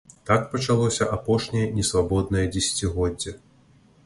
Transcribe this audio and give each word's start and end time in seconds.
Так 0.27 0.45
пачалося 0.53 1.05
апошняе 1.17 1.67
несвабоднае 1.77 2.45
дзесяцігоддзе. 2.57 3.37